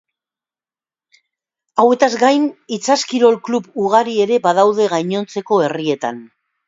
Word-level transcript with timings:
Hauetaz 1.83 2.09
gain 2.23 2.47
itsas-kirol 2.77 3.37
klub 3.49 3.67
ugari 3.85 4.17
ere 4.25 4.41
badaude 4.47 4.89
gainontzeko 4.95 5.61
herrietan. 5.69 6.21